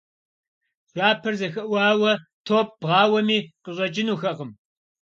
Пшапэр 0.87 1.33
зэхэуауэ, 1.39 2.13
топ 2.47 2.67
бгъауэми, 2.79 3.37
къыщӀэкӀынухэкъым. 3.63 4.51